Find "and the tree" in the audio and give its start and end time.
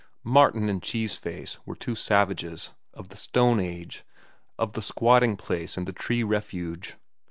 5.77-6.23